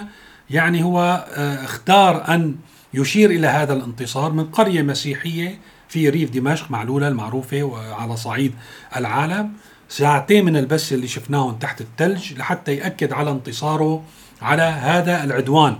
يعني 0.49 0.83
هو 0.83 1.25
آه، 1.33 1.63
اختار 1.63 2.33
أن 2.33 2.55
يشير 2.93 3.29
إلى 3.29 3.47
هذا 3.47 3.73
الانتصار 3.73 4.31
من 4.31 4.45
قرية 4.45 4.81
مسيحية 4.81 5.59
في 5.89 6.09
ريف 6.09 6.29
دمشق 6.29 6.71
معلولة 6.71 7.07
المعروفة 7.07 7.63
وعلى 7.63 8.17
صعيد 8.17 8.53
العالم. 8.95 9.53
ساعتين 9.89 10.45
من 10.45 10.57
البث 10.57 10.93
اللي 10.93 11.07
شفناهم 11.07 11.55
تحت 11.55 11.81
الثلج 11.81 12.33
لحتى 12.33 12.75
يأكد 12.75 13.13
على 13.13 13.31
انتصاره 13.31 14.03
على 14.41 14.61
هذا 14.61 15.23
العدوان 15.23 15.75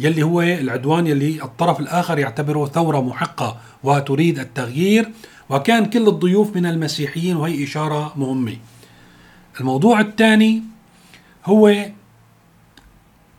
يلي 0.00 0.22
هو 0.22 0.42
العدوان 0.42 1.06
يلي 1.06 1.42
الطرف 1.42 1.80
الآخر 1.80 2.18
يعتبره 2.18 2.66
ثورة 2.66 3.00
محقة 3.00 3.56
وتريد 3.82 4.38
التغيير 4.38 5.10
وكان 5.50 5.86
كل 5.86 6.08
الضيوف 6.08 6.56
من 6.56 6.66
المسيحيين 6.66 7.36
وهي 7.36 7.64
إشارة 7.64 8.12
مهمة. 8.16 8.56
الموضوع 9.60 10.00
الثاني 10.00 10.62
هو 11.44 11.86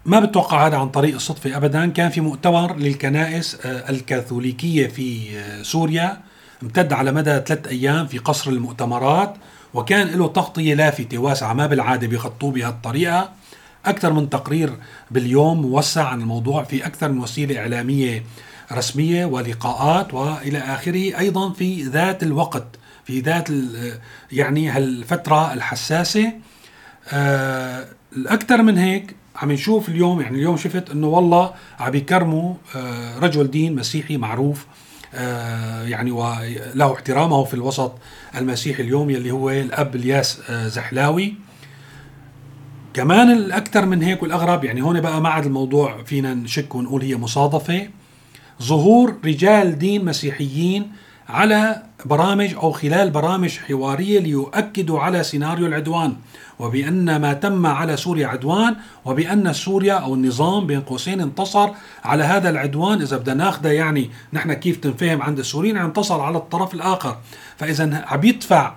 ما 0.05 0.19
بتوقع 0.19 0.67
هذا 0.67 0.77
عن 0.77 0.89
طريق 0.89 1.15
الصدفة 1.15 1.57
أبدا 1.57 1.87
كان 1.87 2.09
في 2.09 2.21
مؤتمر 2.21 2.75
للكنائس 2.75 3.57
آه، 3.65 3.89
الكاثوليكية 3.89 4.87
في 4.87 5.37
آه، 5.37 5.61
سوريا 5.61 6.21
امتد 6.63 6.93
على 6.93 7.11
مدى 7.11 7.41
ثلاث 7.45 7.67
أيام 7.67 8.07
في 8.07 8.17
قصر 8.17 8.51
المؤتمرات. 8.51 9.35
وكان 9.73 10.07
له 10.07 10.27
تغطية 10.27 10.73
لافتة 10.73 11.17
واسعة 11.17 11.53
ما 11.53 11.67
بالعادة 11.67 12.07
بيخطوه 12.07 12.51
بهالطريقة 12.51 13.29
أكثر 13.85 14.13
من 14.13 14.29
تقرير 14.29 14.73
باليوم 15.11 15.61
موسع 15.61 16.07
عن 16.07 16.21
الموضوع 16.21 16.63
في 16.63 16.85
أكثر 16.85 17.11
من 17.11 17.19
وسيلة 17.19 17.59
إعلامية 17.59 18.23
رسمية 18.71 19.25
ولقاءات 19.25 20.13
وإلى 20.13 20.57
آخره. 20.57 21.19
أيضا 21.19 21.53
في 21.53 21.83
ذات 21.83 22.23
الوقت 22.23 22.65
في 23.05 23.19
ذات 23.19 23.49
آه، 23.51 23.99
يعني 24.31 24.69
هالفترة 24.69 25.53
الحساسة. 25.53 26.33
الأكثر 28.17 28.61
من 28.61 28.77
هيك 28.77 29.15
عم 29.35 29.51
نشوف 29.51 29.89
اليوم 29.89 30.21
يعني 30.21 30.37
اليوم 30.37 30.57
شفت 30.57 30.89
إنه 30.91 31.07
والله 31.07 31.53
عم 31.79 31.91
بيكرموا 31.91 32.53
آه، 32.75 33.19
رجل 33.19 33.51
دين 33.51 33.75
مسيحي 33.75 34.17
معروف. 34.17 34.65
آه، 34.65 34.73
يعني 35.87 36.11
وله 36.11 36.93
احترامه 36.93 37.43
في 37.43 37.53
الوسط 37.53 37.91
المسيحي 38.37 38.83
اليوم 38.83 39.09
يلي 39.09 39.31
هو 39.31 39.49
الأب 39.49 39.95
الياس 39.95 40.41
آه، 40.49 40.67
زحلاوي. 40.67 41.33
كمان 42.93 43.31
الأكثر 43.31 43.85
من 43.85 44.03
هيك 44.03 44.23
والأغرب 44.23 44.63
يعني 44.63 44.81
هون 44.81 45.01
بقى 45.01 45.21
ما 45.21 45.29
عاد 45.29 45.45
الموضوع 45.45 46.03
فينا 46.03 46.33
نشك 46.33 46.75
ونقول 46.75 47.01
هي 47.01 47.15
مصادفة. 47.15 47.87
ظهور 48.63 49.15
رجال 49.25 49.77
دين 49.79 50.05
مسيحيين 50.05 50.91
على 51.29 51.83
برامج 52.05 52.53
أو 52.53 52.71
خلال 52.71 53.09
برامج 53.09 53.57
حوارية 53.67 54.19
ليؤكدوا 54.19 54.99
على 54.99 55.23
سيناريو 55.23 55.65
العدوان 55.65 56.15
وبأن 56.59 57.15
ما 57.15 57.33
تم 57.33 57.65
على 57.65 57.97
سوريا 57.97 58.27
عدوان 58.27 58.75
وبأن 59.05 59.53
سوريا 59.53 59.93
أو 59.93 60.13
النظام 60.13 60.67
بين 60.67 60.81
قوسين 60.81 61.21
انتصر 61.21 61.69
على 62.03 62.23
هذا 62.23 62.49
العدوان. 62.49 63.01
إذا 63.01 63.17
بدنا 63.17 63.43
ناخذه 63.45 63.69
يعني 63.69 64.09
نحن 64.33 64.53
كيف 64.53 64.77
تنفهم 64.77 65.21
عند 65.21 65.39
السوريين 65.39 65.77
انتصر 65.77 66.21
على 66.21 66.37
الطرف 66.37 66.73
الآخر. 66.73 67.17
فإذا 67.57 68.05
عم 68.07 68.23
يدفع 68.23 68.73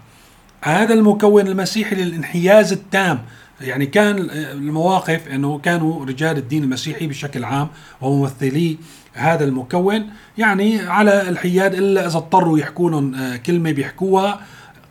هذا 0.62 0.94
المكون 0.94 1.46
المسيحي 1.46 1.96
للانحياز 1.96 2.72
التام 2.72 3.18
يعني 3.60 3.86
كان 3.86 4.18
المواقف 4.30 5.28
إنه 5.28 5.58
كانوا 5.58 6.04
رجال 6.04 6.36
الدين 6.36 6.62
المسيحي 6.62 7.06
بشكل 7.06 7.44
عام 7.44 7.68
وممثلي 8.00 8.78
هذا 9.12 9.44
المكون 9.44 10.10
يعني 10.38 10.80
على 10.80 11.28
الحياد 11.28 11.74
إلا 11.74 12.06
إذا 12.06 12.16
اضطروا 12.16 12.58
يحكوا 12.58 12.90
لهم 12.90 13.14
آه، 13.14 13.36
كلمة 13.36 13.72
بيحكوها 13.72 14.40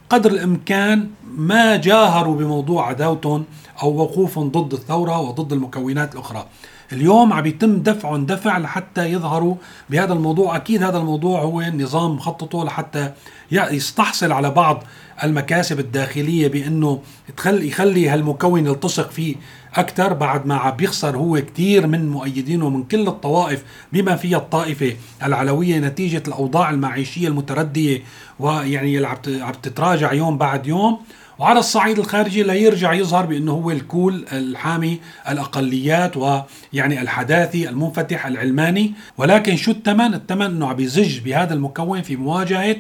قدر 0.10 0.32
الإمكان 0.32 1.10
ما 1.38 1.76
جاهروا 1.76 2.36
بموضوع 2.36 2.90
عداوتهم 2.90 3.46
أو 3.84 3.98
وقوفهم 3.98 4.50
ضد 4.50 4.74
الثورة 4.74 5.20
وضد 5.20 5.54
المكونات 5.54 6.14
الأخرى. 6.14 6.46
اليوم 6.92 7.34
عم 7.34 7.46
يتم 7.46 7.80
دفعهم 7.80 8.26
دفع 8.26 8.58
لحتى 8.58 9.06
يظهروا 9.12 9.56
بهذا 9.90 10.14
الموضوع. 10.14 10.56
أكيد 10.56 10.84
هذا 10.84 10.98
الموضوع 10.98 11.42
هو 11.42 11.62
النظام 11.62 12.12
مخططه 12.12 12.64
لحتى 12.64 13.12
يستحصل 13.52 14.32
على 14.32 14.50
بعض 14.50 14.84
المكاسب 15.24 15.80
الداخلية 15.80 16.48
بأنه 16.48 17.02
تخلي 17.38 17.68
يخلي 17.68 18.10
هالمكون 18.10 18.66
يلتصق 18.66 19.12
فيه 19.12 19.36
أكثر 19.76 20.14
بعد 20.14 20.46
ما 20.46 20.56
عم 20.56 20.72
بيخسر 20.72 21.18
هو 21.18 21.42
كثير 21.42 21.88
من 21.88 22.10
مؤيدينه 22.10 22.70
من 22.70 22.84
كل 22.84 23.08
الطوائف 23.08 23.64
بما 23.94 24.16
فيها 24.16 24.38
الطائفة 24.38 24.96
العلوية 25.24 25.80
نتيجة 25.80 26.24
الأوضاع 26.28 26.70
المعيشية 26.70 27.28
المتردية 27.28 28.04
ويعني 28.40 29.06
عم 29.28 29.54
تتراجع 29.64 30.14
يوم 30.14 30.38
بعد 30.38 30.68
يوم. 30.68 31.00
وعلى 31.40 31.60
الصعيد 31.60 32.00
الخارجي 32.00 32.44
لا 32.44 32.54
يرجع 32.54 32.94
يظهر 32.94 33.26
بأنه 33.26 33.52
هو 33.52 33.72
الكول 33.72 34.26
الحامي 34.32 35.00
الأقليات 35.30 36.18
ويعني 36.18 37.02
الحداثي 37.02 37.70
المنفتح 37.70 38.26
العلماني. 38.26 38.94
ولكن 39.18 39.56
شو 39.56 39.72
الثمن؟ 39.72 40.14
الثمن 40.14 40.46
أنه 40.46 40.68
عم 40.68 40.80
يزج 40.80 41.20
بهذا 41.20 41.54
المكون 41.54 42.02
في 42.02 42.16
مواجهة 42.16 42.76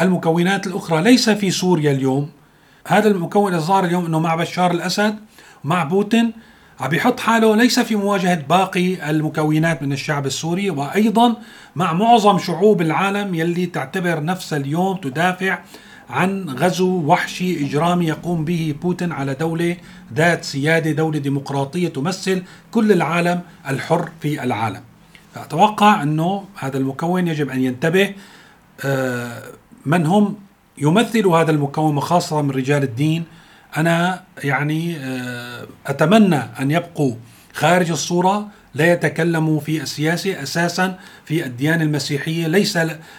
المكونات 0.00 0.66
الأخرى. 0.66 1.02
ليس 1.02 1.30
في 1.30 1.50
سوريا 1.50 1.92
اليوم. 1.92 2.30
هذا 2.86 3.08
المكون 3.08 3.54
الظاهر 3.54 3.84
اليوم 3.84 4.06
أنه 4.06 4.18
مع 4.18 4.34
بشار 4.34 4.70
الأسد 4.70 5.16
مع 5.64 5.84
بوتين 5.84 6.32
عم 6.80 6.94
يحط 6.94 7.20
حاله 7.20 7.56
ليس 7.56 7.80
في 7.80 7.96
مواجهة 7.96 8.34
باقي 8.34 9.10
المكونات 9.10 9.82
من 9.82 9.92
الشعب 9.92 10.26
السوري. 10.26 10.70
وأيضا 10.70 11.36
مع 11.76 11.92
معظم 11.92 12.38
شعوب 12.38 12.82
العالم 12.82 13.34
يلي 13.34 13.66
تعتبر 13.66 14.24
نفسها 14.24 14.58
اليوم 14.58 14.96
تدافع 14.96 15.58
عن 16.10 16.50
غزو 16.50 17.02
وحشي 17.06 17.66
إجرامي 17.66 18.06
يقوم 18.06 18.44
به 18.44 18.74
بوتين 18.82 19.12
على 19.12 19.34
دولة 19.34 19.76
ذات 20.14 20.44
سيادة 20.44 20.90
دولة 20.92 21.18
ديمقراطية 21.18 21.88
تمثل 21.88 22.42
كل 22.70 22.92
العالم 22.92 23.40
الحر 23.68 24.10
في 24.20 24.42
العالم. 24.42 24.80
فأتوقع 25.34 26.02
أنه 26.02 26.44
هذا 26.58 26.78
المكون 26.78 27.28
يجب 27.28 27.50
أن 27.50 27.60
ينتبه 27.60 28.14
آه، 28.84 29.42
من 29.86 30.06
هم 30.06 30.36
يمثلوا 30.78 31.38
هذا 31.38 31.50
المكون 31.50 32.00
خاصة 32.00 32.42
من 32.42 32.50
رجال 32.50 32.82
الدين. 32.82 33.24
أنا 33.76 34.24
يعني 34.44 34.96
آه، 34.96 35.66
أتمنى 35.86 36.40
أن 36.60 36.70
يبقوا 36.70 37.14
خارج 37.54 37.90
الصورة 37.90 38.48
لا 38.74 38.92
يتكلموا 38.92 39.60
في 39.60 39.82
السياسة 39.82 40.42
أساسا 40.42 40.98
في 41.24 41.46
الديانة 41.46 41.84
المسيحية. 41.84 42.46
ليس 42.46 42.78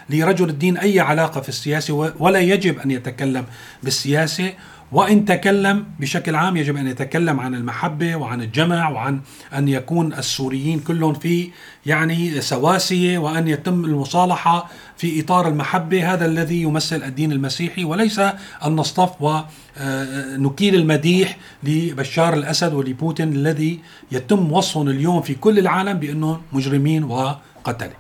لرجل 0.10 0.50
الدين 0.50 0.78
أي 0.78 1.00
علاقة 1.00 1.42
في 1.42 1.50
السياسة 1.50 2.14
ولا 2.20 2.40
يجب 2.40 2.80
أن 2.80 2.92
يتكلم 2.92 3.46
بالسياسة 3.84 4.54
وإن 4.92 5.26
تكلم 5.26 5.86
بشكل 6.00 6.36
عام 6.36 6.58
يجب 6.58 6.78
أن 6.78 6.88
يتكلم 6.88 7.40
عن 7.40 7.56
المحبة 7.56 8.16
وعن 8.16 8.42
الجمع 8.42 8.90
وعن 8.90 9.22
أن 9.54 9.68
يكون 9.68 10.14
السوريين 10.14 10.80
كلهم 10.80 11.14
في 11.14 11.50
يعني 11.86 12.42
سواسية 12.42 13.18
وأن 13.18 13.48
يتم 13.48 13.86
المصالحة 13.86 14.70
في 14.98 15.22
إطار 15.22 15.48
المحبة 15.48 16.14
هذا 16.14 16.26
الذي 16.26 16.62
يمثل 16.62 17.04
الدين 17.04 17.32
المسيحي 17.32 17.84
وليس 17.84 18.20
أن 18.20 18.76
نصطف 18.76 19.12
ونكيل 19.22 20.76
المديح 20.76 21.38
لبشار 21.64 22.34
الأسد 22.34 22.74
ولبوتين 22.74 23.34
الذي 23.34 23.80
يتم 24.12 24.52
وصفهم 24.52 24.88
اليوم 24.88 25.22
في 25.22 25.36
كل 25.36 25.60
العالم 25.60 25.94
بأنهم 25.94 26.42
مجرمين 26.54 27.04
وقتلة. 27.04 27.94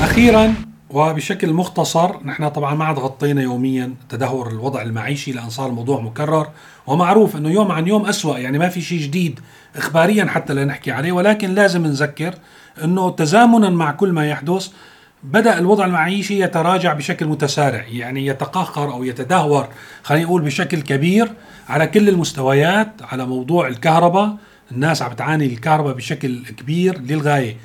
أخيرا 0.00 0.54
وبشكل 0.90 1.52
مختصر 1.52 2.24
نحن 2.24 2.48
طبعا 2.48 2.74
ما 2.74 2.84
عاد 2.84 2.98
غطينا 2.98 3.42
يوميا 3.42 3.94
تدهور 4.08 4.50
الوضع 4.50 4.82
المعيشي 4.82 5.32
لأن 5.32 5.50
صار 5.50 5.68
الموضوع 5.68 6.00
مكرر. 6.00 6.48
ومعروف 6.86 7.36
إنه 7.36 7.50
يوم 7.50 7.72
عن 7.72 7.86
يوم 7.86 8.06
اسوء 8.06 8.38
يعني 8.38 8.58
ما 8.58 8.68
في 8.68 8.80
شيء 8.80 9.00
جديد 9.00 9.40
اخباريا 9.76 10.24
حتى 10.24 10.54
لا 10.54 10.64
نحكي 10.64 10.92
عليه 10.92 11.12
ولكن 11.12 11.54
لازم 11.54 11.86
نذكر 11.86 12.34
إنه 12.84 13.10
تزامنا 13.10 13.70
مع 13.70 13.92
كل 13.92 14.12
ما 14.12 14.28
يحدث 14.28 14.68
بدأ 15.22 15.58
الوضع 15.58 15.84
المعيشي 15.84 16.40
يتراجع 16.42 16.92
بشكل 16.92 17.26
متسارع 17.26 17.84
يعني 17.88 18.26
يتقهقر 18.26 18.92
أو 18.92 19.04
يتدهور 19.04 19.68
خلينا 20.02 20.24
نقول 20.24 20.42
بشكل 20.42 20.82
كبير 20.82 21.32
على 21.68 21.86
كل 21.86 22.08
المستويات 22.08 22.92
على 23.02 23.26
موضوع 23.26 23.68
الكهرباء. 23.68 24.36
الناس 24.72 25.02
عم 25.02 25.12
تعاني 25.12 25.46
الكهرباء 25.46 25.94
بشكل 25.94 26.44
كبير 26.46 26.98
للغاية. 27.00 27.56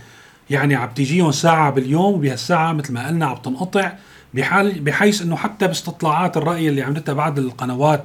يعني 0.54 0.76
عم 0.76 0.90
تجيهم 0.96 1.32
ساعة 1.32 1.72
باليوم 1.72 2.14
وبهالساعة 2.14 2.74
مثل 2.74 2.94
ما 2.94 3.08
قلنا 3.08 3.26
عم 3.26 3.36
تنقطع 3.36 3.92
بحال 4.34 4.80
بحيث 4.80 5.22
إنه 5.22 5.36
حتى 5.36 5.68
باستطلاعات 5.68 6.38
الرأي 6.38 6.70
اللي 6.70 6.82
عملتها 6.82 7.14
بعض 7.14 7.40
القنوات 7.40 8.04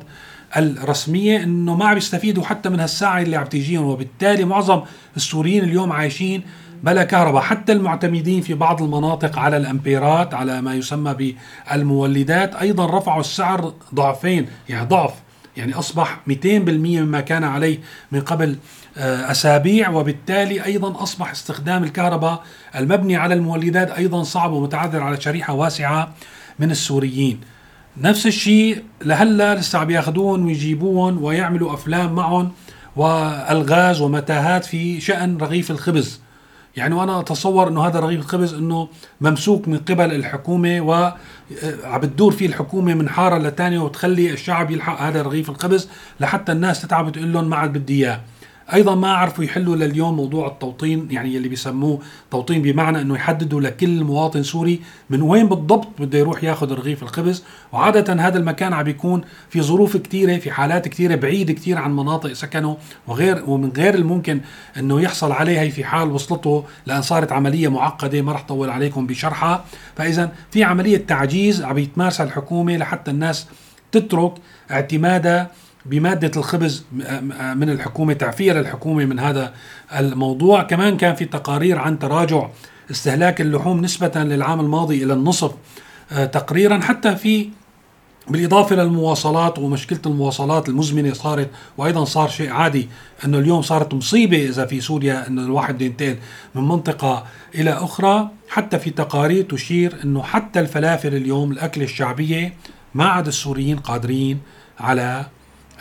الرسمية 0.57 1.43
إنه 1.43 1.77
ما 1.77 1.85
عم 1.85 1.97
يستفيدوا 1.97 2.45
حتى 2.45 2.69
من 2.69 2.81
هالساعة 2.81 3.23
اللي 3.23 3.37
عم 3.37 3.47
تجيهم 3.47 3.85
وبالتالي 3.85 4.45
معظم 4.45 4.83
السوريين 5.17 5.65
اليوم 5.65 5.93
عايشين 5.93 6.43
بلا 6.83 7.05
كهرباء. 7.05 7.43
حتى 7.43 7.73
المعتمدين 7.73 8.41
في 8.41 8.55
بعض 8.55 8.83
المناطق 8.83 9.39
على 9.39 9.57
الأمبيرات 9.57 10.35
على 10.35 10.63
ما 10.63 10.75
يسمى 10.75 11.35
بالمولدات 11.71 12.55
أيضا 12.55 12.99
رفعوا 12.99 13.21
السعر 13.21 13.73
ضعفين 13.95 14.47
يعني 14.69 14.87
ضعف 14.87 15.15
يعني 15.57 15.75
أصبح 15.75 16.21
200% 16.31 16.45
مما 16.47 17.21
كان 17.21 17.45
عليه 17.45 17.79
من 18.13 18.21
قبل 18.21 18.57
آه، 18.99 19.31
أسابيع 19.31 19.91
وبالتالي 19.91 20.65
أيضا 20.65 21.03
أصبح 21.03 21.31
استخدام 21.31 21.85
الكهرباء 21.85 22.43
المبني 22.77 23.17
على 23.17 23.35
المولدات 23.35 23.91
أيضا 23.91 24.23
صعب 24.23 24.53
ومتعذر 24.53 25.03
على 25.03 25.21
شريحة 25.21 25.55
واسعة 25.55 26.15
من 26.59 26.71
السوريين. 26.71 27.41
نفس 27.97 28.27
الشيء 28.27 28.83
لهلأ 29.05 29.55
لسه 29.55 29.79
عم 29.79 29.91
ياخذوهم 29.91 30.47
ويجيبوهم 30.47 31.23
ويعملوا 31.23 31.75
أفلام 31.75 32.13
معهم 32.13 32.53
وألغاز 32.97 34.01
ومتاهات 34.01 34.65
في 34.65 35.01
شأن 35.01 35.37
رغيف 35.37 35.71
الخبز. 35.71 36.21
يعني 36.77 36.95
وأنا 36.95 37.21
أتصور 37.21 37.69
إنه 37.69 37.87
هذا 37.87 38.01
رغيف 38.01 38.21
الخبز 38.21 38.55
إنه 38.55 38.89
ممسوك 39.21 39.69
من 39.69 39.79
قبل 39.79 40.15
الحكومة 40.15 40.81
و 40.81 40.95
آه، 40.95 41.15
عم 41.85 42.31
فيه 42.31 42.47
الحكومة 42.47 42.95
من 42.95 43.09
حارة 43.09 43.39
لتانية 43.39 43.79
وتخلي 43.79 44.33
الشعب 44.33 44.71
يلحق 44.71 45.01
هذا 45.01 45.23
رغيف 45.23 45.51
الخبز 45.51 45.89
لحتى 46.21 46.53
الناس 46.53 46.83
تتعب 46.83 47.13
تقول 47.13 47.33
لهم 47.33 47.51
ما 47.51 47.57
عاد 47.57 47.73
بدي 47.73 48.07
إياه. 48.07 48.21
أيضا 48.73 48.95
ما 48.95 49.13
عرفوا 49.13 49.45
يحلوا 49.45 49.77
لليوم 49.77 50.17
موضوع 50.17 50.47
التوطين 50.47 51.09
يعني 51.11 51.37
اللي 51.37 51.49
بيسموه 51.49 52.01
توطين 52.31 52.63
بمعنى 52.63 53.01
إنه 53.01 53.15
يحددوا 53.15 53.61
لكل 53.61 54.05
مواطن 54.05 54.43
سوري 54.43 54.81
من 55.11 55.23
وين 55.23 55.49
بالضبط 55.49 55.89
بده 55.99 56.19
يروح 56.19 56.45
ياخذ 56.45 56.73
رغيف 56.73 57.03
الخبز. 57.03 57.45
وعادة 57.73 58.13
هذا 58.13 58.39
المكان 58.39 58.73
عم 58.73 58.83
بيكون 58.83 59.23
في 59.51 59.63
ظروف 59.63 59.97
كثيره 59.97 60.39
في 60.39 60.51
حالات 60.51 60.89
كثيره 60.89 61.15
بعيد 61.15 61.51
كثير 61.51 61.79
عن 61.79 61.97
مناطق 61.97 62.33
سكنه 62.33 62.77
وغير 63.07 63.45
ومن 63.47 63.73
غير 63.77 63.95
الممكن 63.95 64.41
إنه 64.77 65.01
يحصل 65.01 65.33
عليه 65.33 65.61
هي 65.61 65.71
في 65.71 65.85
حال 65.85 66.11
وصلته 66.11 66.65
لأن 66.87 67.03
صارت 67.03 67.33
عملية 67.33 67.69
معقدة 67.69 68.23
ما 68.23 68.33
رح 68.33 68.43
طول 68.43 68.71
عليكم 68.71 69.07
بشرحها. 69.07 69.65
فاذا 69.97 70.33
في 70.51 70.65
عملية 70.65 70.97
تعجيز 70.97 71.63
عم 71.63 71.79
يتمارسها 71.79 72.27
الحكومة 72.27 72.77
لحتى 72.77 73.11
الناس 73.11 73.47
تترك 73.93 74.33
اعتمادها 74.71 75.51
بمادة 75.87 76.31
الخبز 76.37 76.85
من 77.55 77.71
الحكومة 77.71 78.13
تعفية 78.13 78.53
للحكومة 78.53 79.05
من 79.05 79.19
هذا 79.19 79.55
الموضوع. 79.99 80.63
كمان 80.63 80.97
كان 80.97 81.15
في 81.15 81.25
تقارير 81.25 81.79
عن 81.79 81.99
تراجع 81.99 82.49
استهلاك 82.91 83.41
اللحوم 83.41 83.81
نسبة 83.81 84.23
للعام 84.23 84.61
الماضي 84.61 85.05
إلى 85.05 85.13
النصف 85.13 85.53
آه، 86.13 86.25
تقريرا. 86.25 86.79
حتى 86.79 87.17
في 87.17 87.49
بالإضافة 88.29 88.77
للمواصلات 88.77 89.59
ومشكلة 89.59 90.01
المواصلات 90.07 90.69
المزمنة 90.69 91.13
صارت 91.13 91.51
وأيضا 91.77 92.05
صار 92.05 92.29
شيء 92.29 92.51
عادي 92.51 92.89
أنه 93.25 93.39
اليوم 93.39 93.63
صارت 93.63 93.95
مصيبة 93.95 94.49
إذا 94.49 94.67
في 94.67 94.81
سوريا 94.81 95.27
أنه 95.27 95.43
الواحد 95.43 95.83
ينتقل 95.83 96.17
من 96.55 96.69
منطقة 96.69 97.25
إلى 97.55 97.71
أخرى. 97.71 98.31
حتى 98.49 98.79
في 98.79 98.91
تقارير 98.91 99.45
تشير 99.45 99.97
أنه 100.05 100.23
حتى 100.23 100.61
الفلافل 100.61 101.15
اليوم 101.15 101.53
الأكلة 101.53 101.85
الشعبية 101.85 102.55
ما 102.95 103.05
عاد 103.05 103.27
السوريين 103.27 103.77
قادرين 103.79 104.41
على 104.81 105.27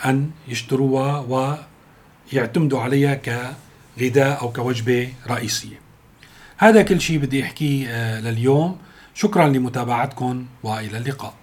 أن 0.04 0.30
يشتروها 0.48 1.24
ويعتمدوا 2.32 2.80
عليها 2.80 3.14
كغذاء 3.14 4.40
أو 4.40 4.52
كوجبة 4.52 5.12
رئيسية. 5.28 5.80
هذا 6.58 6.82
كل 6.82 7.00
شيء 7.00 7.18
بدي 7.18 7.44
أحكيه 7.44 7.88
آه، 7.88 8.20
لليوم. 8.20 8.78
شكرا 9.14 9.48
لمتابعتكم 9.48 10.46
وإلى 10.62 10.98
اللقاء. 10.98 11.34